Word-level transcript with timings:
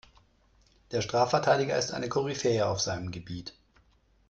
Der 0.89 1.03
Strafverteidiger 1.03 1.77
ist 1.77 1.91
eine 1.91 2.09
Koryphäe 2.09 2.65
auf 2.67 2.81
seinem 2.81 3.11
Gebiet. 3.11 3.53